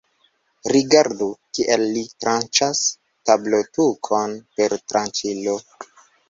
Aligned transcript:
Rigardu, 0.75 1.27
kiel 1.57 1.83
li 1.97 2.01
tranĉas 2.25 2.81
tablotukon 3.31 4.35
per 4.57 4.75
tranĉilo! 4.95 5.57